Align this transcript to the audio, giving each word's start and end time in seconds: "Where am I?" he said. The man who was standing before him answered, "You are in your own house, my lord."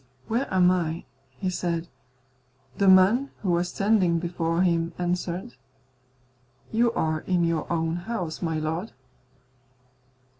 "Where 0.27 0.51
am 0.51 0.71
I?" 0.71 1.05
he 1.37 1.51
said. 1.51 1.87
The 2.79 2.87
man 2.87 3.29
who 3.43 3.51
was 3.51 3.69
standing 3.69 4.17
before 4.17 4.63
him 4.63 4.93
answered, 4.97 5.53
"You 6.71 6.91
are 6.93 7.19
in 7.27 7.43
your 7.43 7.71
own 7.71 7.97
house, 7.97 8.41
my 8.41 8.57
lord." 8.57 8.93